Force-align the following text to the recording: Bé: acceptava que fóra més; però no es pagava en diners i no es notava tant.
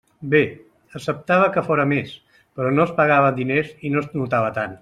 Bé: 0.33 0.39
acceptava 0.99 1.51
que 1.57 1.65
fóra 1.69 1.85
més; 1.93 2.15
però 2.39 2.75
no 2.79 2.89
es 2.89 2.97
pagava 3.03 3.31
en 3.35 3.41
diners 3.43 3.73
i 3.91 3.97
no 3.97 4.05
es 4.07 4.13
notava 4.25 4.55
tant. 4.61 4.79